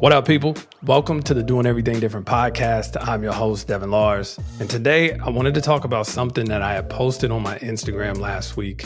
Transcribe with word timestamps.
What 0.00 0.12
up, 0.12 0.26
people? 0.26 0.54
Welcome 0.82 1.22
to 1.22 1.32
the 1.32 1.42
Doing 1.42 1.64
Everything 1.64 1.98
Different 2.00 2.26
podcast. 2.26 2.98
I'm 3.00 3.22
your 3.22 3.32
host, 3.32 3.66
Devin 3.66 3.90
Lars. 3.90 4.38
And 4.60 4.68
today 4.68 5.14
I 5.14 5.30
wanted 5.30 5.54
to 5.54 5.62
talk 5.62 5.84
about 5.84 6.06
something 6.06 6.44
that 6.46 6.60
I 6.60 6.74
had 6.74 6.90
posted 6.90 7.30
on 7.30 7.42
my 7.42 7.58
Instagram 7.60 8.18
last 8.18 8.58
week 8.58 8.84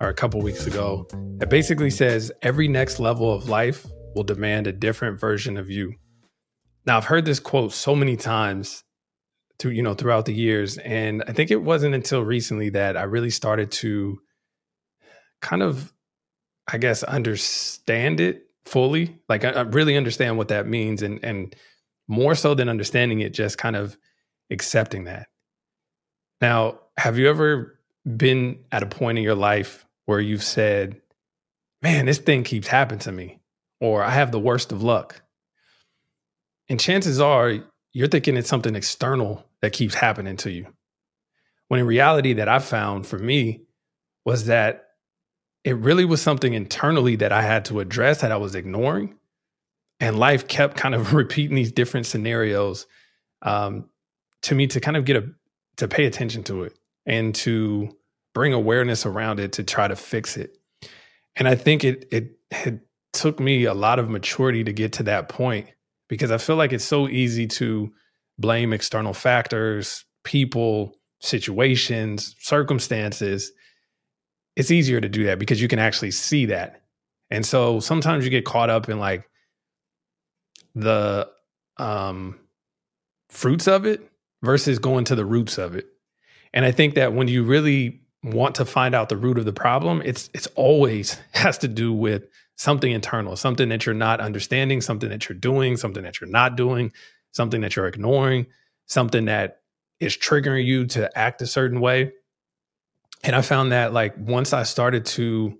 or 0.00 0.08
a 0.08 0.14
couple 0.14 0.40
weeks 0.40 0.68
ago. 0.68 1.08
It 1.40 1.50
basically 1.50 1.90
says 1.90 2.30
every 2.42 2.68
next 2.68 3.00
level 3.00 3.34
of 3.34 3.48
life 3.48 3.84
will 4.14 4.22
demand 4.22 4.68
a 4.68 4.72
different 4.72 5.18
version 5.18 5.56
of 5.56 5.68
you. 5.68 5.94
Now, 6.86 6.96
I've 6.96 7.06
heard 7.06 7.24
this 7.24 7.40
quote 7.40 7.72
so 7.72 7.96
many 7.96 8.16
times 8.16 8.84
through, 9.58 9.72
you 9.72 9.82
know, 9.82 9.94
throughout 9.94 10.26
the 10.26 10.34
years. 10.34 10.78
And 10.78 11.24
I 11.26 11.32
think 11.32 11.50
it 11.50 11.60
wasn't 11.60 11.96
until 11.96 12.22
recently 12.22 12.70
that 12.70 12.96
I 12.96 13.02
really 13.02 13.30
started 13.30 13.72
to 13.72 14.20
kind 15.42 15.64
of, 15.64 15.92
I 16.68 16.78
guess, 16.78 17.02
understand 17.02 18.20
it 18.20 18.45
fully. 18.66 19.18
Like 19.28 19.44
I, 19.44 19.50
I 19.50 19.60
really 19.62 19.96
understand 19.96 20.36
what 20.36 20.48
that 20.48 20.66
means, 20.66 21.02
and 21.02 21.24
and 21.24 21.54
more 22.08 22.34
so 22.34 22.54
than 22.54 22.68
understanding 22.68 23.20
it, 23.20 23.32
just 23.32 23.58
kind 23.58 23.76
of 23.76 23.96
accepting 24.50 25.04
that. 25.04 25.28
Now, 26.40 26.80
have 26.98 27.18
you 27.18 27.28
ever 27.28 27.78
been 28.16 28.58
at 28.70 28.82
a 28.82 28.86
point 28.86 29.18
in 29.18 29.24
your 29.24 29.34
life 29.34 29.86
where 30.04 30.20
you've 30.20 30.44
said, 30.44 31.00
"Man, 31.82 32.06
this 32.06 32.18
thing 32.18 32.44
keeps 32.44 32.68
happening 32.68 33.00
to 33.00 33.12
me," 33.12 33.40
or 33.80 34.02
"I 34.02 34.10
have 34.10 34.32
the 34.32 34.40
worst 34.40 34.72
of 34.72 34.82
luck," 34.82 35.22
and 36.68 36.78
chances 36.78 37.20
are 37.20 37.54
you're 37.92 38.08
thinking 38.08 38.36
it's 38.36 38.48
something 38.48 38.74
external 38.74 39.46
that 39.62 39.72
keeps 39.72 39.94
happening 39.94 40.36
to 40.38 40.50
you. 40.50 40.66
When 41.68 41.80
in 41.80 41.86
reality, 41.86 42.34
that 42.34 42.48
I 42.48 42.58
found 42.58 43.06
for 43.06 43.18
me 43.18 43.62
was 44.24 44.46
that 44.46 44.85
it 45.66 45.74
really 45.78 46.04
was 46.04 46.22
something 46.22 46.54
internally 46.54 47.16
that 47.16 47.32
I 47.32 47.42
had 47.42 47.64
to 47.64 47.80
address 47.80 48.20
that 48.20 48.30
I 48.30 48.36
was 48.36 48.54
ignoring. 48.54 49.16
And 49.98 50.16
life 50.16 50.46
kept 50.46 50.76
kind 50.76 50.94
of 50.94 51.12
repeating 51.12 51.56
these 51.56 51.72
different 51.72 52.06
scenarios 52.06 52.86
um, 53.42 53.90
to 54.42 54.54
me 54.54 54.68
to 54.68 54.80
kind 54.80 54.96
of 54.96 55.04
get 55.04 55.16
a 55.16 55.28
to 55.78 55.88
pay 55.88 56.06
attention 56.06 56.44
to 56.44 56.62
it 56.62 56.78
and 57.04 57.34
to 57.34 57.90
bring 58.32 58.52
awareness 58.52 59.04
around 59.04 59.40
it 59.40 59.52
to 59.54 59.64
try 59.64 59.88
to 59.88 59.96
fix 59.96 60.36
it. 60.36 60.56
And 61.34 61.48
I 61.48 61.56
think 61.56 61.82
it 61.82 62.06
it 62.12 62.38
had 62.52 62.80
took 63.12 63.40
me 63.40 63.64
a 63.64 63.74
lot 63.74 63.98
of 63.98 64.08
maturity 64.08 64.62
to 64.62 64.72
get 64.72 64.92
to 64.94 65.02
that 65.02 65.28
point 65.28 65.68
because 66.08 66.30
I 66.30 66.38
feel 66.38 66.56
like 66.56 66.72
it's 66.72 66.84
so 66.84 67.08
easy 67.08 67.48
to 67.48 67.92
blame 68.38 68.72
external 68.72 69.12
factors, 69.12 70.04
people, 70.22 70.94
situations, 71.20 72.36
circumstances 72.38 73.50
it's 74.56 74.70
easier 74.70 75.00
to 75.00 75.08
do 75.08 75.24
that 75.24 75.38
because 75.38 75.60
you 75.60 75.68
can 75.68 75.78
actually 75.78 76.10
see 76.10 76.46
that. 76.46 76.82
And 77.30 77.44
so 77.44 77.80
sometimes 77.80 78.24
you 78.24 78.30
get 78.30 78.44
caught 78.44 78.70
up 78.70 78.88
in 78.88 78.98
like 78.98 79.28
the 80.74 81.28
um 81.78 82.38
fruits 83.28 83.68
of 83.68 83.86
it 83.86 84.10
versus 84.42 84.78
going 84.78 85.04
to 85.04 85.14
the 85.14 85.24
roots 85.24 85.58
of 85.58 85.74
it. 85.74 85.86
And 86.52 86.64
I 86.64 86.72
think 86.72 86.94
that 86.94 87.12
when 87.12 87.28
you 87.28 87.42
really 87.42 88.00
want 88.22 88.54
to 88.56 88.64
find 88.64 88.94
out 88.94 89.08
the 89.08 89.16
root 89.16 89.38
of 89.38 89.44
the 89.44 89.52
problem, 89.52 90.02
it's 90.04 90.30
it's 90.34 90.48
always 90.54 91.18
has 91.32 91.58
to 91.58 91.68
do 91.68 91.92
with 91.92 92.24
something 92.56 92.90
internal, 92.90 93.36
something 93.36 93.68
that 93.68 93.84
you're 93.84 93.94
not 93.94 94.20
understanding, 94.20 94.80
something 94.80 95.10
that 95.10 95.28
you're 95.28 95.38
doing, 95.38 95.76
something 95.76 96.02
that 96.02 96.20
you're 96.20 96.30
not 96.30 96.56
doing, 96.56 96.90
something 97.32 97.60
that 97.60 97.76
you're 97.76 97.86
ignoring, 97.86 98.46
something 98.86 99.26
that 99.26 99.60
is 100.00 100.16
triggering 100.16 100.64
you 100.64 100.86
to 100.86 101.18
act 101.18 101.42
a 101.42 101.46
certain 101.46 101.80
way. 101.80 102.12
And 103.26 103.34
I 103.34 103.42
found 103.42 103.72
that 103.72 103.92
like 103.92 104.14
once 104.16 104.52
I 104.52 104.62
started 104.62 105.04
to 105.06 105.58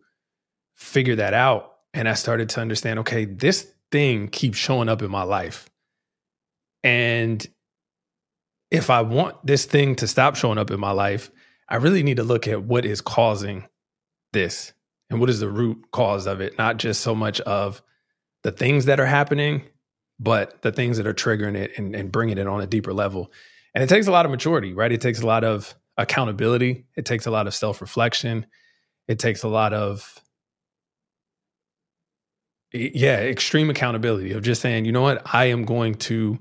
figure 0.77 1.17
that 1.17 1.35
out 1.35 1.73
and 1.93 2.09
I 2.09 2.15
started 2.15 2.49
to 2.51 2.61
understand, 2.61 3.01
okay, 3.01 3.25
this 3.25 3.73
thing 3.91 4.29
keeps 4.29 4.57
showing 4.57 4.89
up 4.89 5.03
in 5.03 5.11
my 5.11 5.25
life. 5.25 5.69
And 6.85 7.45
if 8.71 8.89
I 8.89 9.01
want 9.01 9.45
this 9.45 9.65
thing 9.65 9.97
to 9.97 10.07
stop 10.07 10.37
showing 10.37 10.59
up 10.59 10.71
in 10.71 10.79
my 10.79 10.93
life, 10.93 11.33
I 11.69 11.77
really 11.77 12.05
need 12.05 12.19
to 12.19 12.23
look 12.23 12.47
at 12.47 12.63
what 12.63 12.85
is 12.85 13.01
causing 13.01 13.67
this 14.33 14.73
and 15.11 15.19
what 15.19 15.29
is 15.29 15.41
the 15.41 15.49
root 15.51 15.91
cause 15.91 16.27
of 16.27 16.41
it, 16.41 16.57
not 16.59 16.77
just 16.77 17.01
so 17.01 17.17
much 17.17 17.41
of 17.41 17.83
the 18.45 18.53
things 18.53 18.85
that 18.85 19.01
are 19.01 19.07
happening, 19.07 19.63
but 20.21 20.63
the 20.63 20.71
things 20.71 20.99
that 20.99 21.07
are 21.07 21.15
triggering 21.15 21.57
it 21.57 21.73
and, 21.77 21.97
and 21.97 22.13
bringing 22.13 22.39
it 22.39 22.47
on 22.47 22.61
a 22.61 22.67
deeper 22.67 22.93
level. 22.93 23.33
And 23.75 23.83
it 23.83 23.89
takes 23.89 24.07
a 24.07 24.13
lot 24.13 24.25
of 24.25 24.31
maturity, 24.31 24.73
right? 24.73 24.93
It 24.93 25.01
takes 25.01 25.21
a 25.21 25.27
lot 25.27 25.43
of 25.43 25.75
accountability. 25.97 26.87
It 26.97 27.05
takes 27.05 27.27
a 27.27 27.31
lot 27.31 27.47
of 27.47 27.55
self 27.55 27.81
reflection. 27.81 28.47
It 29.09 29.19
takes 29.19 29.43
a 29.43 29.49
lot 29.49 29.73
of, 29.73 30.21
yeah, 32.73 33.19
extreme 33.19 33.71
accountability 33.71 34.33
of 34.33 34.43
just 34.43 34.61
saying, 34.61 34.85
you 34.85 34.93
know 34.93 35.03
what, 35.03 35.23
I 35.33 35.47
am 35.47 35.65
going 35.65 35.95
to 35.95 36.39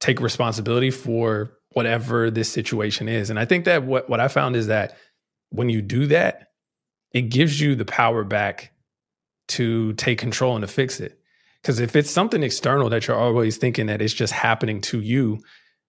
take 0.00 0.20
responsibility 0.20 0.90
for 0.90 1.56
whatever 1.72 2.30
this 2.30 2.50
situation 2.52 3.08
is. 3.08 3.30
And 3.30 3.38
I 3.38 3.46
think 3.46 3.64
that 3.64 3.84
what, 3.84 4.10
what 4.10 4.20
I 4.20 4.28
found 4.28 4.56
is 4.56 4.66
that 4.66 4.96
when 5.48 5.70
you 5.70 5.80
do 5.80 6.06
that, 6.08 6.48
it 7.12 7.22
gives 7.22 7.60
you 7.60 7.74
the 7.74 7.84
power 7.84 8.24
back 8.24 8.72
to 9.48 9.94
take 9.94 10.18
control 10.18 10.54
and 10.54 10.62
to 10.62 10.68
fix 10.68 11.00
it. 11.00 11.18
Because 11.62 11.78
if 11.78 11.96
it's 11.96 12.10
something 12.10 12.42
external 12.42 12.90
that 12.90 13.06
you're 13.06 13.16
always 13.16 13.56
thinking 13.56 13.86
that 13.86 14.02
it's 14.02 14.12
just 14.12 14.32
happening 14.32 14.80
to 14.82 15.00
you, 15.00 15.38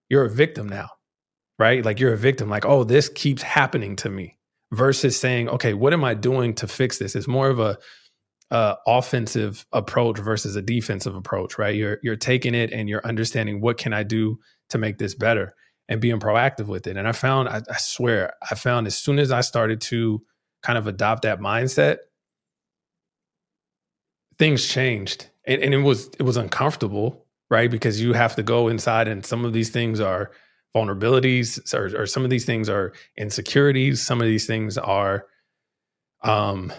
you're 0.09 0.25
a 0.25 0.29
victim 0.29 0.69
now 0.69 0.89
right? 1.63 1.85
Like 1.85 1.97
you're 1.97 2.11
a 2.11 2.17
victim, 2.17 2.49
like, 2.49 2.65
oh, 2.65 2.83
this 2.83 3.07
keeps 3.07 3.41
happening 3.41 3.95
to 3.97 4.09
me 4.09 4.37
versus 4.73 5.17
saying, 5.17 5.47
okay, 5.47 5.73
what 5.73 5.93
am 5.93 6.03
I 6.03 6.13
doing 6.13 6.53
to 6.55 6.67
fix 6.67 6.97
this? 6.97 7.15
It's 7.15 7.25
more 7.25 7.47
of 7.47 7.59
a, 7.61 7.77
uh, 8.51 8.75
offensive 8.85 9.65
approach 9.71 10.19
versus 10.19 10.57
a 10.57 10.61
defensive 10.61 11.15
approach, 11.15 11.57
right? 11.57 11.73
You're 11.73 11.99
you're 12.03 12.17
taking 12.17 12.53
it 12.53 12.71
and 12.71 12.89
you're 12.89 13.07
understanding 13.07 13.61
what 13.61 13.77
can 13.77 13.93
I 13.93 14.03
do 14.03 14.39
to 14.71 14.77
make 14.77 14.97
this 14.97 15.15
better 15.15 15.55
and 15.87 16.01
being 16.01 16.19
proactive 16.19 16.67
with 16.67 16.85
it. 16.85 16.97
And 16.97 17.07
I 17.07 17.13
found, 17.13 17.47
I, 17.47 17.61
I 17.69 17.77
swear, 17.77 18.33
I 18.51 18.55
found 18.55 18.85
as 18.85 18.97
soon 18.97 19.17
as 19.17 19.31
I 19.31 19.41
started 19.41 19.81
to 19.81 20.21
kind 20.63 20.77
of 20.77 20.85
adopt 20.85 21.23
that 21.23 21.39
mindset, 21.39 21.99
things 24.37 24.67
changed, 24.67 25.29
and, 25.47 25.63
and 25.63 25.73
it 25.73 25.81
was 25.81 26.07
it 26.19 26.23
was 26.23 26.37
uncomfortable, 26.37 27.25
right? 27.49 27.71
Because 27.71 28.01
you 28.01 28.11
have 28.13 28.35
to 28.35 28.43
go 28.43 28.67
inside, 28.67 29.07
and 29.07 29.25
some 29.25 29.45
of 29.45 29.53
these 29.53 29.69
things 29.69 30.01
are 30.01 30.29
vulnerabilities 30.75 31.73
or, 31.73 32.01
or 32.01 32.05
some 32.05 32.23
of 32.23 32.29
these 32.29 32.45
things 32.45 32.69
are 32.69 32.93
insecurities. 33.17 34.01
Some 34.01 34.21
of 34.21 34.27
these 34.27 34.45
things 34.45 34.77
are 34.77 35.25
um 36.21 36.71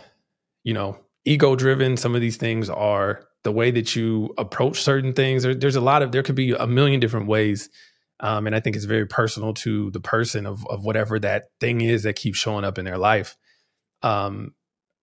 you 0.62 0.72
know 0.72 0.98
ego 1.26 1.54
driven 1.54 1.98
some 1.98 2.14
of 2.14 2.22
these 2.22 2.38
things 2.38 2.70
are 2.70 3.26
the 3.42 3.52
way 3.52 3.70
that 3.70 3.94
you 3.94 4.34
approach 4.38 4.82
certain 4.82 5.12
things. 5.12 5.42
There, 5.42 5.54
there's 5.54 5.76
a 5.76 5.80
lot 5.80 6.02
of 6.02 6.12
there 6.12 6.22
could 6.22 6.34
be 6.34 6.52
a 6.52 6.66
million 6.66 7.00
different 7.00 7.26
ways 7.26 7.68
um, 8.20 8.46
and 8.46 8.54
i 8.54 8.60
think 8.60 8.76
it's 8.76 8.84
very 8.84 9.06
personal 9.06 9.54
to 9.54 9.90
the 9.90 10.00
person 10.00 10.46
of, 10.46 10.66
of 10.68 10.84
whatever 10.84 11.18
that 11.18 11.44
thing 11.60 11.80
is 11.80 12.04
that 12.04 12.16
keeps 12.16 12.38
showing 12.38 12.64
up 12.64 12.78
in 12.78 12.84
their 12.84 12.98
life. 12.98 13.36
Um, 14.02 14.54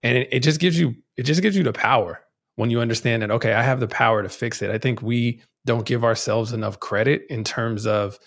and 0.03 0.17
it, 0.17 0.29
it 0.31 0.39
just 0.39 0.59
gives 0.59 0.79
you 0.79 0.95
it 1.17 1.23
just 1.23 1.41
gives 1.41 1.55
you 1.55 1.63
the 1.63 1.73
power 1.73 2.21
when 2.55 2.69
you 2.69 2.81
understand 2.81 3.21
that 3.21 3.31
okay 3.31 3.53
i 3.53 3.63
have 3.63 3.79
the 3.79 3.87
power 3.87 4.23
to 4.23 4.29
fix 4.29 4.61
it. 4.61 4.71
I 4.71 4.77
think 4.77 5.01
we 5.01 5.41
don't 5.65 5.85
give 5.85 6.03
ourselves 6.03 6.53
enough 6.53 6.79
credit 6.79 7.23
in 7.29 7.43
terms 7.43 7.85
of 7.85 8.17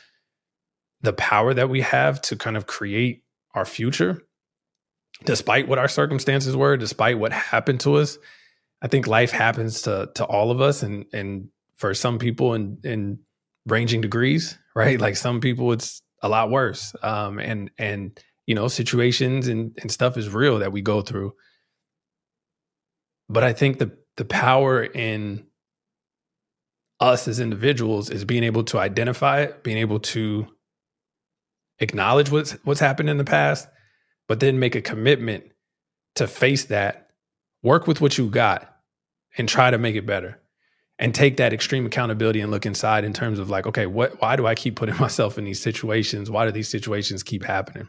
the 1.04 1.12
power 1.12 1.52
that 1.52 1.68
we 1.68 1.82
have 1.82 2.20
to 2.22 2.36
kind 2.36 2.56
of 2.56 2.66
create 2.66 3.22
our 3.54 3.66
future, 3.66 4.22
despite 5.24 5.68
what 5.68 5.78
our 5.78 5.86
circumstances 5.86 6.56
were, 6.56 6.76
despite 6.76 7.18
what 7.18 7.32
happened 7.32 7.80
to 7.80 7.96
us. 7.96 8.18
I 8.82 8.88
think 8.88 9.06
life 9.06 9.30
happens 9.30 9.82
to 9.82 10.10
to 10.14 10.24
all 10.24 10.50
of 10.50 10.60
us, 10.60 10.82
and 10.82 11.04
and 11.12 11.48
for 11.76 11.92
some 11.92 12.18
people 12.18 12.54
in 12.54 12.78
in 12.84 13.18
ranging 13.66 14.00
degrees, 14.00 14.58
right? 14.74 14.98
Like 14.98 15.16
some 15.16 15.40
people, 15.40 15.72
it's 15.72 16.02
a 16.22 16.28
lot 16.28 16.50
worse, 16.50 16.94
um, 17.02 17.38
and 17.38 17.70
and 17.78 18.18
you 18.46 18.54
know 18.54 18.68
situations 18.68 19.46
and 19.46 19.78
and 19.82 19.92
stuff 19.92 20.16
is 20.16 20.30
real 20.30 20.58
that 20.60 20.72
we 20.72 20.80
go 20.80 21.02
through. 21.02 21.34
But 23.28 23.44
I 23.44 23.52
think 23.52 23.78
the 23.78 23.92
the 24.16 24.24
power 24.24 24.82
in 24.82 25.46
us 26.98 27.28
as 27.28 27.40
individuals 27.40 28.08
is 28.08 28.24
being 28.24 28.44
able 28.44 28.64
to 28.64 28.78
identify 28.78 29.42
it, 29.42 29.62
being 29.62 29.78
able 29.78 30.00
to 30.00 30.46
acknowledge 31.80 32.30
what's 32.30 32.52
what's 32.64 32.80
happened 32.80 33.10
in 33.10 33.18
the 33.18 33.24
past, 33.24 33.68
but 34.28 34.40
then 34.40 34.58
make 34.58 34.74
a 34.74 34.82
commitment 34.82 35.44
to 36.16 36.26
face 36.26 36.64
that, 36.66 37.10
work 37.62 37.86
with 37.86 38.00
what 38.00 38.16
you 38.18 38.28
got, 38.28 38.76
and 39.36 39.48
try 39.48 39.70
to 39.70 39.78
make 39.78 39.96
it 39.96 40.06
better. 40.06 40.40
And 40.96 41.12
take 41.12 41.38
that 41.38 41.52
extreme 41.52 41.86
accountability 41.86 42.40
and 42.40 42.52
look 42.52 42.64
inside 42.64 43.02
in 43.02 43.12
terms 43.12 43.40
of 43.40 43.50
like, 43.50 43.66
okay, 43.66 43.86
what 43.86 44.20
why 44.20 44.36
do 44.36 44.46
I 44.46 44.54
keep 44.54 44.76
putting 44.76 44.96
myself 45.00 45.38
in 45.38 45.44
these 45.44 45.60
situations? 45.60 46.30
Why 46.30 46.44
do 46.44 46.52
these 46.52 46.68
situations 46.68 47.22
keep 47.22 47.44
happening? 47.44 47.88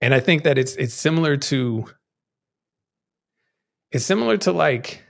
And 0.00 0.12
I 0.12 0.18
think 0.18 0.42
that 0.42 0.58
it's 0.58 0.74
it's 0.74 0.94
similar 0.94 1.36
to 1.36 1.86
it's 3.92 4.04
similar 4.04 4.36
to 4.38 4.52
like 4.52 5.04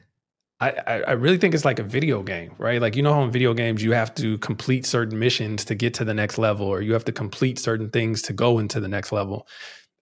I, 0.62 1.00
I 1.00 1.12
really 1.12 1.38
think 1.38 1.54
it's 1.54 1.64
like 1.64 1.80
a 1.80 1.84
video 1.84 2.22
game, 2.22 2.54
right? 2.58 2.80
Like 2.80 2.94
you 2.94 3.02
know 3.02 3.12
how 3.12 3.22
in 3.22 3.30
video 3.30 3.52
games 3.52 3.82
you 3.82 3.92
have 3.92 4.14
to 4.16 4.38
complete 4.38 4.86
certain 4.86 5.18
missions 5.18 5.64
to 5.66 5.74
get 5.74 5.94
to 5.94 6.04
the 6.04 6.14
next 6.14 6.38
level, 6.38 6.66
or 6.66 6.80
you 6.80 6.92
have 6.92 7.04
to 7.06 7.12
complete 7.12 7.58
certain 7.58 7.90
things 7.90 8.22
to 8.22 8.32
go 8.32 8.58
into 8.58 8.78
the 8.78 8.88
next 8.88 9.10
level. 9.10 9.48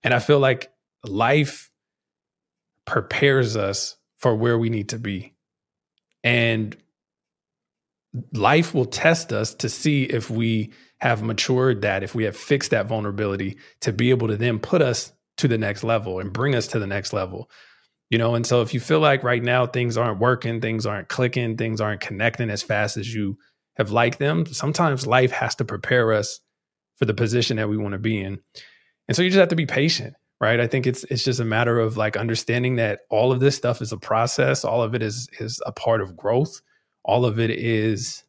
And 0.03 0.13
I 0.13 0.19
feel 0.19 0.39
like 0.39 0.71
life 1.03 1.71
prepares 2.85 3.57
us 3.57 3.97
for 4.19 4.35
where 4.35 4.59
we 4.59 4.69
need 4.69 4.91
to 4.91 4.99
be. 4.99 5.35
And 6.23 6.77
life 8.35 8.75
will 8.75 8.85
test 8.85 9.33
us 9.33 9.55
to 9.55 9.69
see 9.69 10.05
if 10.05 10.31
we 10.31 10.73
have 11.01 11.23
matured 11.23 11.83
that, 11.83 12.03
if 12.03 12.15
we 12.15 12.25
have 12.25 12.37
fixed 12.37 12.73
that 12.73 12.87
vulnerability 12.87 13.57
to 13.81 13.93
be 13.93 14.11
able 14.11 14.29
to 14.29 14.37
then 14.37 14.59
put 14.59 14.83
us 14.83 15.13
to 15.39 15.49
the 15.49 15.57
next 15.57 15.85
level 15.85 16.21
and 16.21 16.33
bring 16.33 16.55
us 16.55 16.67
to 16.69 16.79
the 16.79 16.87
next 16.87 17.15
level. 17.15 17.49
You 18.11 18.19
know, 18.19 18.35
and 18.35 18.45
so 18.45 18.61
if 18.63 18.75
you 18.75 18.81
feel 18.81 19.01
like 19.01 19.23
right 19.23 19.43
now 19.43 19.67
things 19.67 19.97
aren't 19.97 20.19
working, 20.19 20.61
things 20.61 20.85
aren't 20.85 21.09
clicking, 21.09 21.57
things 21.57 21.81
aren't 21.81 22.01
connecting 22.01 22.51
as 22.51 22.63
fast 22.63 22.97
as 22.97 23.13
you 23.15 23.39
have 23.77 23.93
liked 23.93 24.19
them, 24.19 24.47
sometimes 24.47 25.07
life 25.07 25.31
has 25.31 25.55
to 25.57 25.65
prepare 25.65 26.13
us 26.13 26.41
for 26.97 27.05
the 27.05 27.15
position 27.15 27.57
that 27.57 27.69
we 27.69 27.77
want 27.77 27.93
to 27.93 27.99
be 27.99 28.21
in. 28.21 28.41
And 29.07 29.17
so 29.17 29.23
you 29.23 29.31
just 29.31 29.39
have 29.39 29.49
to 29.49 29.57
be 29.57 29.67
patient, 29.67 30.15
right? 30.41 30.61
I 30.61 30.67
think 30.67 30.87
it's 30.87 31.05
it's 31.05 31.25
just 31.25 31.41
a 31.41 31.45
matter 31.45 31.79
of 31.79 31.97
like 31.97 32.17
understanding 32.17 32.77
that 32.77 33.01
all 33.11 33.33
of 33.33 33.41
this 33.41 33.57
stuff 33.57 33.81
is 33.81 33.93
a 33.93 33.97
process, 33.97 34.65
all 34.65 34.83
of 34.83 34.95
it 34.95 35.03
is 35.03 35.29
is 35.39 35.63
a 35.65 35.73
part 35.73 36.01
of 36.01 36.17
growth 36.17 36.61
all 37.05 37.25
of 37.25 37.39
it 37.39 37.51
is 37.51 38.25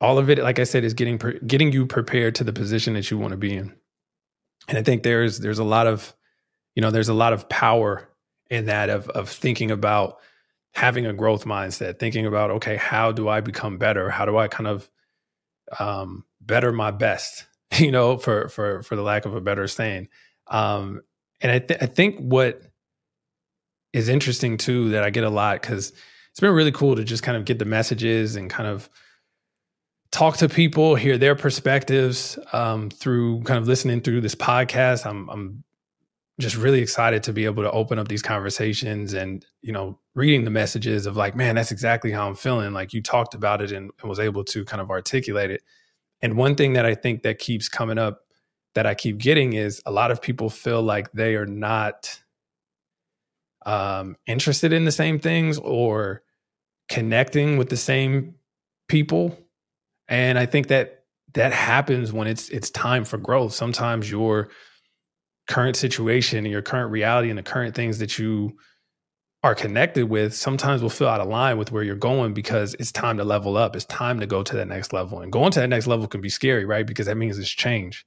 all 0.00 0.18
of 0.18 0.28
it 0.28 0.38
like 0.38 0.58
i 0.58 0.64
said 0.64 0.84
is 0.84 0.94
getting 0.94 1.18
getting 1.46 1.72
you 1.72 1.86
prepared 1.86 2.34
to 2.34 2.44
the 2.44 2.52
position 2.52 2.94
that 2.94 3.10
you 3.10 3.18
want 3.18 3.30
to 3.30 3.36
be 3.36 3.54
in 3.54 3.74
and 4.68 4.78
i 4.78 4.82
think 4.82 5.02
there's 5.02 5.38
there's 5.38 5.58
a 5.58 5.64
lot 5.64 5.86
of 5.86 6.14
you 6.74 6.82
know 6.82 6.90
there's 6.90 7.08
a 7.08 7.14
lot 7.14 7.32
of 7.32 7.48
power 7.48 8.08
in 8.50 8.66
that 8.66 8.90
of 8.90 9.08
of 9.10 9.28
thinking 9.28 9.70
about 9.70 10.18
having 10.72 11.06
a 11.06 11.12
growth 11.12 11.44
mindset 11.44 11.98
thinking 11.98 12.26
about 12.26 12.50
okay 12.50 12.76
how 12.76 13.12
do 13.12 13.28
i 13.28 13.40
become 13.40 13.78
better 13.78 14.10
how 14.10 14.24
do 14.24 14.36
i 14.36 14.48
kind 14.48 14.66
of 14.66 14.90
um 15.78 16.24
better 16.40 16.72
my 16.72 16.90
best 16.90 17.46
you 17.78 17.90
know 17.90 18.16
for 18.16 18.48
for 18.48 18.82
for 18.82 18.96
the 18.96 19.02
lack 19.02 19.24
of 19.24 19.34
a 19.34 19.40
better 19.40 19.66
saying 19.66 20.08
um 20.48 21.00
and 21.40 21.50
i 21.52 21.58
th- 21.58 21.82
i 21.82 21.86
think 21.86 22.18
what 22.18 22.60
is 23.92 24.08
interesting 24.08 24.56
too 24.56 24.90
that 24.90 25.04
i 25.04 25.10
get 25.10 25.24
a 25.24 25.30
lot 25.30 25.62
cuz 25.62 25.92
it's 26.30 26.40
been 26.40 26.52
really 26.52 26.72
cool 26.72 26.96
to 26.96 27.04
just 27.04 27.22
kind 27.22 27.36
of 27.36 27.44
get 27.44 27.60
the 27.60 27.64
messages 27.64 28.34
and 28.34 28.50
kind 28.50 28.68
of 28.68 28.90
talk 30.14 30.36
to 30.36 30.48
people, 30.48 30.94
hear 30.94 31.18
their 31.18 31.34
perspectives 31.34 32.38
um, 32.52 32.88
through 32.88 33.42
kind 33.42 33.58
of 33.58 33.66
listening 33.66 34.00
through 34.00 34.20
this 34.20 34.36
podcast. 34.36 35.04
I'm, 35.06 35.28
I'm 35.28 35.64
just 36.40 36.56
really 36.56 36.80
excited 36.80 37.22
to 37.22 37.32
be 37.32 37.44
able 37.44 37.62
to 37.62 37.70
open 37.70 37.98
up 37.98 38.08
these 38.08 38.22
conversations 38.22 39.12
and 39.12 39.46
you 39.62 39.72
know 39.72 39.98
reading 40.14 40.44
the 40.44 40.50
messages 40.50 41.06
of 41.06 41.16
like 41.16 41.36
man 41.36 41.54
that's 41.54 41.70
exactly 41.70 42.10
how 42.10 42.26
i'm 42.26 42.34
feeling 42.34 42.72
like 42.72 42.92
you 42.92 43.00
talked 43.00 43.34
about 43.34 43.62
it 43.62 43.70
and, 43.70 43.90
and 44.00 44.08
was 44.08 44.18
able 44.18 44.42
to 44.42 44.64
kind 44.64 44.80
of 44.80 44.90
articulate 44.90 45.50
it 45.50 45.62
and 46.22 46.36
one 46.36 46.54
thing 46.54 46.72
that 46.72 46.84
i 46.84 46.94
think 46.94 47.22
that 47.22 47.38
keeps 47.38 47.68
coming 47.68 47.98
up 47.98 48.22
that 48.74 48.86
i 48.86 48.94
keep 48.94 49.18
getting 49.18 49.52
is 49.52 49.80
a 49.86 49.92
lot 49.92 50.10
of 50.10 50.20
people 50.20 50.50
feel 50.50 50.82
like 50.82 51.12
they 51.12 51.36
are 51.36 51.46
not 51.46 52.20
um, 53.66 54.16
interested 54.26 54.72
in 54.72 54.84
the 54.84 54.92
same 54.92 55.18
things 55.18 55.58
or 55.58 56.22
connecting 56.88 57.56
with 57.56 57.68
the 57.68 57.76
same 57.76 58.34
people. 58.88 59.38
And 60.08 60.38
I 60.38 60.46
think 60.46 60.68
that 60.68 61.04
that 61.32 61.52
happens 61.52 62.12
when 62.12 62.26
it's 62.26 62.48
it's 62.50 62.70
time 62.70 63.04
for 63.04 63.18
growth. 63.18 63.54
Sometimes 63.54 64.10
your 64.10 64.50
current 65.48 65.76
situation 65.76 66.38
and 66.38 66.48
your 66.48 66.62
current 66.62 66.90
reality 66.90 67.28
and 67.28 67.38
the 67.38 67.42
current 67.42 67.74
things 67.74 67.98
that 67.98 68.18
you 68.18 68.56
are 69.42 69.54
connected 69.54 70.08
with 70.08 70.34
sometimes 70.34 70.80
will 70.80 70.88
feel 70.88 71.08
out 71.08 71.20
of 71.20 71.28
line 71.28 71.58
with 71.58 71.70
where 71.70 71.82
you're 71.82 71.96
going 71.96 72.32
because 72.32 72.72
it's 72.78 72.90
time 72.90 73.18
to 73.18 73.24
level 73.24 73.58
up. 73.58 73.76
It's 73.76 73.84
time 73.84 74.20
to 74.20 74.26
go 74.26 74.42
to 74.42 74.56
that 74.56 74.68
next 74.68 74.94
level. 74.94 75.20
And 75.20 75.30
going 75.30 75.52
to 75.52 75.60
that 75.60 75.68
next 75.68 75.86
level 75.86 76.06
can 76.06 76.22
be 76.22 76.30
scary, 76.30 76.64
right? 76.64 76.86
Because 76.86 77.06
that 77.06 77.18
means 77.18 77.38
it's 77.38 77.50
change. 77.50 78.06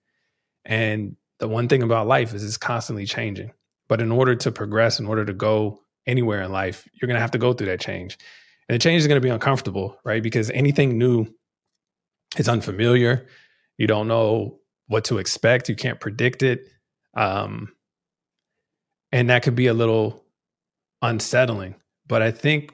And 0.66 1.16
the 1.38 1.48
one 1.48 1.68
thing 1.68 1.84
about 1.84 2.08
life 2.08 2.34
is 2.34 2.44
it's 2.44 2.58
constantly 2.58 3.06
changing. 3.06 3.52
But 3.88 4.02
in 4.02 4.12
order 4.12 4.36
to 4.36 4.52
progress, 4.52 5.00
in 5.00 5.06
order 5.06 5.26
to 5.26 5.34
go 5.34 5.82
anywhere 6.08 6.42
in 6.42 6.52
life, 6.52 6.88
you're 6.94 7.08
going 7.08 7.16
to 7.16 7.22
have 7.22 7.32
to 7.32 7.38
go 7.38 7.54
through 7.54 7.68
that 7.68 7.80
change. 7.82 8.18
And 8.68 8.74
the 8.74 8.80
change 8.80 9.02
is 9.02 9.08
going 9.08 9.22
to 9.22 9.26
be 9.26 9.30
uncomfortable, 9.30 9.98
right? 10.04 10.24
Because 10.24 10.50
anything 10.50 10.98
new 10.98 11.28
is 12.36 12.50
unfamiliar. 12.50 13.28
You 13.78 13.86
don't 13.86 14.08
know 14.08 14.60
what 14.88 15.06
to 15.06 15.20
expect. 15.20 15.70
You 15.70 15.76
can't 15.76 16.00
predict 16.00 16.42
it. 16.42 16.68
Um, 17.14 17.74
and 19.12 19.30
that 19.30 19.44
could 19.44 19.56
be 19.56 19.68
a 19.68 19.74
little 19.74 20.24
unsettling. 21.02 21.76
But 22.08 22.22
I 22.22 22.32
think 22.32 22.74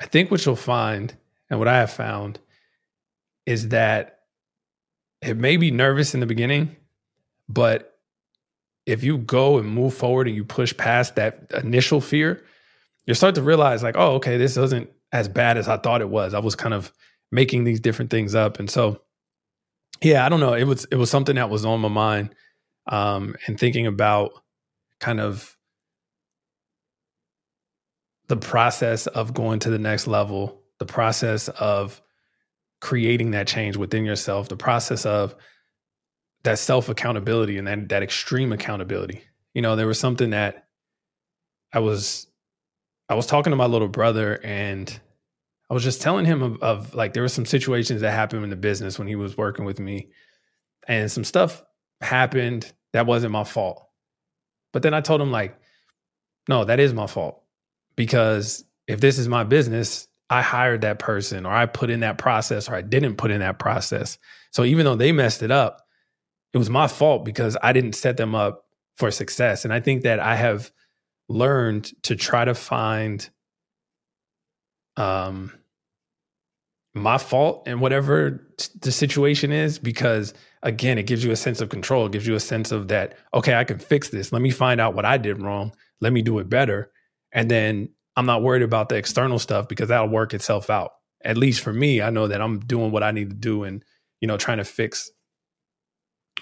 I 0.00 0.06
think 0.06 0.30
what 0.30 0.44
you'll 0.44 0.56
find 0.56 1.14
and 1.48 1.58
what 1.58 1.68
I 1.68 1.78
have 1.78 1.92
found 1.92 2.38
is 3.46 3.68
that 3.68 4.20
it 5.22 5.36
may 5.36 5.56
be 5.56 5.70
nervous 5.70 6.14
in 6.14 6.20
the 6.20 6.26
beginning, 6.26 6.76
but 7.48 7.98
if 8.86 9.02
you 9.02 9.18
go 9.18 9.58
and 9.58 9.68
move 9.68 9.94
forward 9.94 10.26
and 10.26 10.36
you 10.36 10.44
push 10.44 10.76
past 10.76 11.16
that 11.16 11.50
initial 11.62 12.00
fear, 12.00 12.44
you 13.06 13.14
start 13.14 13.34
to 13.36 13.42
realize 13.42 13.82
like, 13.82 13.96
oh, 13.96 14.14
okay, 14.16 14.36
this 14.36 14.56
isn't 14.56 14.90
as 15.12 15.28
bad 15.28 15.56
as 15.56 15.68
I 15.68 15.76
thought 15.76 16.00
it 16.00 16.08
was. 16.08 16.34
I 16.34 16.40
was 16.40 16.54
kind 16.54 16.74
of 16.74 16.92
making 17.32 17.64
these 17.64 17.80
different 17.80 18.10
things 18.10 18.34
up. 18.34 18.58
And 18.58 18.70
so 18.70 19.00
yeah, 20.04 20.24
I 20.24 20.28
don't 20.28 20.40
know. 20.40 20.54
It 20.54 20.64
was 20.64 20.86
it 20.90 20.96
was 20.96 21.10
something 21.10 21.36
that 21.36 21.50
was 21.50 21.64
on 21.64 21.80
my 21.80 21.88
mind. 21.88 22.34
Um, 22.86 23.34
and 23.46 23.58
thinking 23.58 23.86
about 23.86 24.32
kind 25.00 25.18
of 25.18 25.56
the 28.28 28.36
process 28.36 29.06
of 29.06 29.32
going 29.32 29.60
to 29.60 29.70
the 29.70 29.78
next 29.78 30.06
level, 30.06 30.62
the 30.78 30.86
process 30.86 31.48
of 31.48 32.02
creating 32.80 33.30
that 33.30 33.46
change 33.46 33.76
within 33.78 34.04
yourself, 34.04 34.48
the 34.48 34.56
process 34.56 35.06
of 35.06 35.34
that 36.42 36.58
self 36.58 36.90
accountability 36.90 37.56
and 37.56 37.66
that 37.66 37.88
that 37.88 38.02
extreme 38.02 38.52
accountability. 38.52 39.22
You 39.54 39.62
know, 39.62 39.76
there 39.76 39.86
was 39.86 39.98
something 39.98 40.30
that 40.30 40.66
I 41.72 41.78
was 41.78 42.26
I 43.08 43.14
was 43.14 43.26
talking 43.26 43.50
to 43.50 43.56
my 43.56 43.66
little 43.66 43.88
brother 43.88 44.38
and 44.44 45.00
I 45.74 45.76
was 45.76 45.82
just 45.82 46.02
telling 46.02 46.24
him 46.24 46.40
of, 46.40 46.62
of, 46.62 46.94
like 46.94 47.14
there 47.14 47.24
were 47.24 47.28
some 47.28 47.44
situations 47.44 48.02
that 48.02 48.12
happened 48.12 48.44
in 48.44 48.50
the 48.50 48.54
business 48.54 48.96
when 48.96 49.08
he 49.08 49.16
was 49.16 49.36
working 49.36 49.64
with 49.64 49.80
me 49.80 50.06
and 50.86 51.10
some 51.10 51.24
stuff 51.24 51.64
happened 52.00 52.72
that 52.92 53.06
wasn't 53.06 53.32
my 53.32 53.42
fault. 53.42 53.84
But 54.72 54.82
then 54.84 54.94
I 54.94 55.00
told 55.00 55.20
him 55.20 55.32
like 55.32 55.58
no, 56.48 56.64
that 56.64 56.78
is 56.78 56.94
my 56.94 57.08
fault 57.08 57.42
because 57.96 58.62
if 58.86 59.00
this 59.00 59.18
is 59.18 59.26
my 59.26 59.42
business, 59.42 60.06
I 60.30 60.42
hired 60.42 60.82
that 60.82 61.00
person 61.00 61.44
or 61.44 61.52
I 61.52 61.66
put 61.66 61.90
in 61.90 62.00
that 62.00 62.18
process 62.18 62.68
or 62.68 62.76
I 62.76 62.82
didn't 62.82 63.16
put 63.16 63.32
in 63.32 63.40
that 63.40 63.58
process. 63.58 64.16
So 64.52 64.62
even 64.62 64.84
though 64.84 64.94
they 64.94 65.10
messed 65.10 65.42
it 65.42 65.50
up, 65.50 65.82
it 66.52 66.58
was 66.58 66.70
my 66.70 66.86
fault 66.86 67.24
because 67.24 67.56
I 67.60 67.72
didn't 67.72 67.94
set 67.94 68.16
them 68.16 68.36
up 68.36 68.64
for 68.96 69.10
success. 69.10 69.64
And 69.64 69.74
I 69.74 69.80
think 69.80 70.04
that 70.04 70.20
I 70.20 70.36
have 70.36 70.70
learned 71.28 71.90
to 72.04 72.14
try 72.14 72.44
to 72.44 72.54
find 72.54 73.28
um 74.96 75.52
my 76.94 77.18
fault 77.18 77.64
and 77.66 77.80
whatever 77.80 78.46
the 78.80 78.92
situation 78.92 79.50
is 79.50 79.78
because 79.78 80.32
again 80.62 80.96
it 80.96 81.06
gives 81.06 81.24
you 81.24 81.32
a 81.32 81.36
sense 81.36 81.60
of 81.60 81.68
control. 81.68 82.06
It 82.06 82.12
gives 82.12 82.26
you 82.26 82.34
a 82.34 82.40
sense 82.40 82.72
of 82.72 82.88
that 82.88 83.18
okay 83.32 83.54
i 83.54 83.64
can 83.64 83.78
fix 83.78 84.08
this. 84.10 84.32
Let 84.32 84.42
me 84.42 84.50
find 84.50 84.80
out 84.80 84.94
what 84.94 85.04
i 85.04 85.16
did 85.18 85.42
wrong. 85.42 85.72
Let 86.00 86.12
me 86.12 86.22
do 86.22 86.38
it 86.38 86.48
better. 86.48 86.90
And 87.32 87.50
then 87.50 87.90
i'm 88.16 88.26
not 88.26 88.42
worried 88.42 88.62
about 88.62 88.88
the 88.88 88.96
external 88.96 89.38
stuff 89.38 89.68
because 89.68 89.88
that'll 89.88 90.08
work 90.08 90.34
itself 90.34 90.70
out. 90.70 90.92
At 91.24 91.36
least 91.36 91.60
for 91.62 91.72
me 91.72 92.00
i 92.00 92.10
know 92.10 92.28
that 92.28 92.40
i'm 92.40 92.60
doing 92.60 92.92
what 92.92 93.02
i 93.02 93.10
need 93.10 93.30
to 93.30 93.36
do 93.36 93.64
and 93.64 93.84
you 94.20 94.28
know 94.28 94.36
trying 94.36 94.58
to 94.58 94.64
fix 94.64 95.10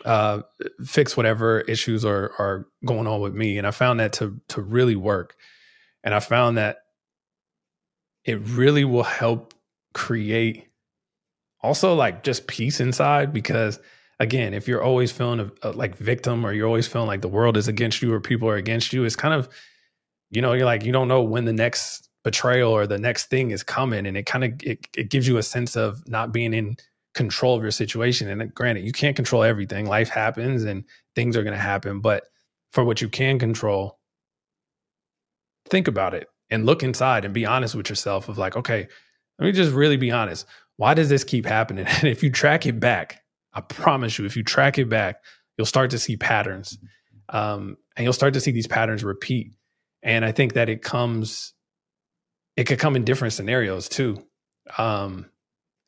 uh, 0.05 0.43
fix 0.85 1.17
whatever 1.17 1.61
issues 1.61 2.05
are 2.05 2.33
are 2.39 2.67
going 2.85 3.07
on 3.07 3.21
with 3.21 3.35
me. 3.35 3.59
And 3.59 3.67
I 3.67 3.71
found 3.71 4.01
that 4.01 4.15
to 4.15 4.41
to 4.49 4.61
really 4.61 4.97
work. 4.97 5.37
And 6.05 6.15
I 6.15 6.21
found 6.21 6.59
that 6.59 6.79
it 8.25 8.41
really 8.41 8.85
will 8.85 9.03
help 9.03 9.55
create 9.93 10.69
also 11.61 11.95
like 11.95 12.23
just 12.23 12.47
peace 12.47 12.81
inside 12.81 13.33
because 13.33 13.79
again 14.19 14.55
if 14.55 14.67
you're 14.67 14.83
always 14.83 15.13
feeling 15.13 15.41
a, 15.41 15.69
a, 15.69 15.73
like 15.73 15.97
victim 15.97 16.45
or 16.45 16.53
you're 16.53 16.67
always 16.67 16.89
feeling 16.89 17.07
like 17.07 17.21
the 17.21 17.29
world 17.29 17.57
is 17.57 17.69
against 17.69 18.03
you 18.03 18.13
or 18.13 18.21
people 18.21 18.49
are 18.49 18.57
against 18.57 18.93
you 18.93 19.05
it's 19.05 19.17
kind 19.17 19.35
of 19.35 19.49
you 20.31 20.43
know 20.43 20.53
you're 20.53 20.67
like 20.67 20.85
you 20.85 20.93
don't 20.93 21.09
know 21.09 21.23
when 21.23 21.45
the 21.45 21.53
next 21.53 22.09
betrayal 22.25 22.73
or 22.73 22.87
the 22.87 22.99
next 22.99 23.27
thing 23.27 23.51
is 23.51 23.63
coming 23.63 24.07
and 24.07 24.17
it 24.17 24.27
kind 24.27 24.45
of 24.45 24.53
it, 24.63 24.87
it 24.97 25.11
gives 25.11 25.27
you 25.27 25.39
a 25.39 25.43
sense 25.43 25.77
of 25.77 26.07
not 26.09 26.33
being 26.33 26.55
in 26.55 26.77
control 27.15 27.57
of 27.57 27.63
your 27.63 27.71
situation. 27.71 28.29
And 28.29 28.43
uh, 28.43 28.47
granted, 28.47 28.85
you 28.85 28.93
can't 28.93 29.17
control 29.17 29.43
everything. 29.43 29.87
Life 29.87 30.09
happens 30.09 30.65
and 30.65 30.85
things 31.15 31.37
are 31.37 31.43
going 31.43 31.57
to 31.57 31.61
happen. 31.61 32.01
But 32.01 32.25
for 32.73 32.85
what 32.85 33.01
you 33.01 33.09
can 33.09 33.39
control, 33.39 33.99
think 35.69 35.89
about 35.89 36.15
it 36.15 36.29
and 36.51 36.67
look 36.67 36.83
inside 36.83 37.25
and 37.25 37.35
be 37.35 37.47
honest 37.47 37.75
with 37.75 37.89
yourself 37.89 38.29
of 38.29 38.39
like, 38.39 38.57
okay, 38.57 38.89
let 39.43 39.47
me 39.47 39.53
just 39.53 39.73
really 39.73 39.97
be 39.97 40.13
honest. 40.13 40.47
Why 40.77 40.95
does 40.95 41.09
this 41.09 41.25
keep 41.25 41.47
happening? 41.47 41.85
And 41.89 42.05
if 42.09 42.23
you 42.23 42.31
track 42.31 42.65
it 42.65 42.79
back, 42.79 43.23
I 43.53 43.61
promise 43.61 44.17
you, 44.17 44.25
if 44.25 44.37
you 44.37 44.45
track 44.45 44.79
it 44.79 44.89
back, 44.89 45.17
you'll 45.59 45.67
start 45.67 45.91
to 45.91 45.99
see 45.99 46.17
patterns. 46.17 46.79
Um, 47.29 47.77
and 47.97 48.05
you'll 48.05 48.13
start 48.13 48.35
to 48.35 48.41
see 48.41 48.53
these 48.53 48.69
patterns 48.69 49.03
repeat. 49.03 49.53
And 50.01 50.25
I 50.25 50.31
think 50.31 50.53
that 50.53 50.69
it 50.69 50.83
comes, 50.83 51.55
it 52.57 52.65
could 52.65 52.79
come 52.79 52.95
in 52.95 53.05
different 53.05 53.35
scenarios 53.35 53.89
too. 53.89 54.25
Um, 54.79 55.27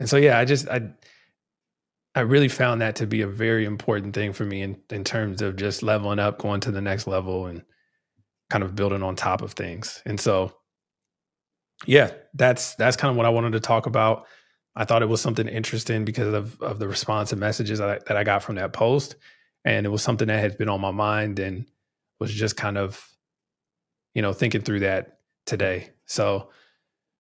and 0.00 0.08
so, 0.08 0.16
yeah, 0.16 0.36
I 0.36 0.44
just, 0.44 0.68
I, 0.68 0.88
I 2.16 2.20
really 2.20 2.48
found 2.48 2.82
that 2.82 2.96
to 2.96 3.06
be 3.06 3.22
a 3.22 3.28
very 3.28 3.64
important 3.64 4.14
thing 4.14 4.32
for 4.32 4.44
me 4.44 4.62
in, 4.62 4.80
in 4.90 5.04
terms 5.04 5.42
of 5.42 5.54
just 5.54 5.84
leveling 5.84 6.18
up, 6.18 6.38
going 6.38 6.60
to 6.62 6.72
the 6.72 6.80
next 6.80 7.06
level 7.06 7.46
and 7.46 7.62
kind 8.50 8.64
of 8.64 8.74
building 8.74 9.04
on 9.04 9.14
top 9.14 9.42
of 9.42 9.52
things. 9.52 10.02
And 10.04 10.18
so 10.18 10.52
yeah, 11.86 12.10
that's 12.34 12.74
that's 12.76 12.96
kind 12.96 13.10
of 13.10 13.16
what 13.16 13.26
I 13.26 13.30
wanted 13.30 13.52
to 13.52 13.60
talk 13.60 13.86
about. 13.86 14.26
I 14.76 14.84
thought 14.84 15.02
it 15.02 15.08
was 15.08 15.20
something 15.20 15.48
interesting 15.48 16.04
because 16.04 16.32
of 16.32 16.60
of 16.60 16.78
the 16.78 16.88
response 16.88 17.32
and 17.32 17.40
messages 17.40 17.78
that 17.78 17.88
I, 17.88 17.98
that 18.06 18.16
I 18.16 18.24
got 18.24 18.42
from 18.42 18.56
that 18.56 18.72
post, 18.72 19.16
and 19.64 19.86
it 19.86 19.88
was 19.88 20.02
something 20.02 20.28
that 20.28 20.40
had 20.40 20.58
been 20.58 20.68
on 20.68 20.80
my 20.80 20.90
mind 20.90 21.38
and 21.38 21.66
was 22.20 22.32
just 22.32 22.56
kind 22.56 22.78
of, 22.78 23.06
you 24.14 24.22
know, 24.22 24.32
thinking 24.32 24.62
through 24.62 24.80
that 24.80 25.18
today. 25.46 25.90
So 26.06 26.50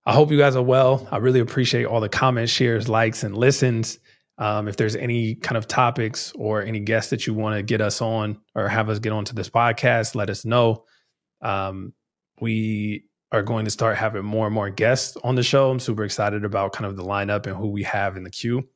I 0.06 0.12
hope 0.12 0.30
you 0.30 0.38
guys 0.38 0.56
are 0.56 0.62
well. 0.62 1.08
I 1.10 1.16
really 1.18 1.40
appreciate 1.40 1.86
all 1.86 2.00
the 2.00 2.08
comments, 2.08 2.52
shares, 2.52 2.88
likes, 2.88 3.22
and 3.22 3.36
listens. 3.36 3.98
Um, 4.36 4.66
if 4.68 4.76
there's 4.76 4.96
any 4.96 5.36
kind 5.36 5.56
of 5.56 5.68
topics 5.68 6.32
or 6.32 6.62
any 6.62 6.80
guests 6.80 7.10
that 7.10 7.26
you 7.26 7.34
want 7.34 7.56
to 7.56 7.62
get 7.62 7.80
us 7.80 8.02
on 8.02 8.40
or 8.54 8.68
have 8.68 8.88
us 8.88 8.98
get 8.98 9.12
onto 9.12 9.32
this 9.32 9.48
podcast, 9.48 10.14
let 10.14 10.28
us 10.28 10.44
know. 10.44 10.84
Um, 11.40 11.92
we 12.40 13.04
are 13.34 13.42
going 13.42 13.64
to 13.64 13.70
start 13.70 13.96
having 13.96 14.24
more 14.24 14.46
and 14.46 14.54
more 14.54 14.70
guests 14.70 15.16
on 15.24 15.34
the 15.34 15.42
show. 15.42 15.70
I'm 15.70 15.80
super 15.80 16.04
excited 16.04 16.44
about 16.44 16.72
kind 16.72 16.86
of 16.86 16.96
the 16.96 17.02
lineup 17.02 17.46
and 17.46 17.56
who 17.56 17.68
we 17.68 17.82
have 17.82 18.16
in 18.16 18.22
the 18.22 18.30
queue. 18.30 18.68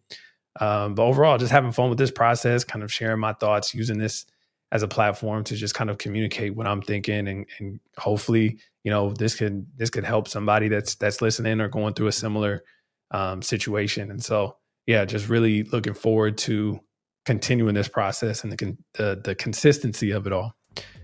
Um, 0.60 0.94
but 0.94 1.04
overall, 1.04 1.38
just 1.38 1.52
having 1.52 1.70
fun 1.70 1.88
with 1.88 1.98
this 1.98 2.10
process, 2.10 2.64
kind 2.64 2.82
of 2.82 2.92
sharing 2.92 3.20
my 3.20 3.32
thoughts, 3.32 3.72
using 3.72 3.98
this 3.98 4.26
as 4.72 4.82
a 4.82 4.88
platform 4.88 5.44
to 5.44 5.54
just 5.54 5.74
kind 5.74 5.88
of 5.88 5.98
communicate 5.98 6.56
what 6.56 6.66
I'm 6.66 6.82
thinking, 6.82 7.28
and, 7.28 7.46
and 7.58 7.80
hopefully, 7.96 8.58
you 8.82 8.90
know, 8.90 9.12
this 9.12 9.36
could 9.36 9.66
this 9.76 9.90
could 9.90 10.04
help 10.04 10.26
somebody 10.26 10.68
that's 10.68 10.96
that's 10.96 11.22
listening 11.22 11.60
or 11.60 11.68
going 11.68 11.94
through 11.94 12.08
a 12.08 12.12
similar 12.12 12.64
um, 13.12 13.40
situation. 13.40 14.10
And 14.10 14.22
so, 14.22 14.56
yeah, 14.86 15.04
just 15.04 15.28
really 15.28 15.62
looking 15.62 15.94
forward 15.94 16.36
to 16.38 16.80
continuing 17.24 17.74
this 17.74 17.88
process 17.88 18.42
and 18.42 18.52
the, 18.52 18.76
the 18.94 19.20
the 19.24 19.34
consistency 19.36 20.10
of 20.10 20.26
it 20.26 20.32
all. 20.32 20.57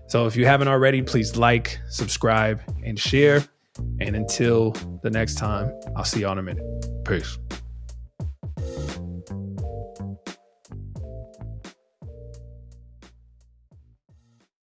So 0.07 0.27
if 0.27 0.35
you 0.35 0.45
haven't 0.45 0.67
already, 0.67 1.01
please 1.01 1.35
like, 1.35 1.79
subscribe, 1.89 2.61
and 2.83 2.97
share. 2.97 3.43
And 3.99 4.15
until 4.15 4.71
the 5.01 5.09
next 5.09 5.35
time, 5.35 5.71
I'll 5.95 6.05
see 6.05 6.21
you 6.21 6.27
all 6.27 6.33
in 6.33 6.39
a 6.39 6.43
minute. 6.43 6.63
Peace. 7.05 7.37